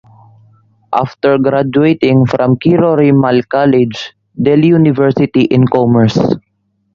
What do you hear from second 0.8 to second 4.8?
After graduating from Kirori Mal College, Delhi